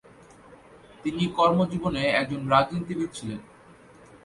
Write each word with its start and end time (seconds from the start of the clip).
তিনি 1.03 1.23
কর্মজীবনে 1.37 2.03
একজন 2.11 2.41
রাজনীতিবিদ 2.49 3.09
ছিলেন। 3.13 3.39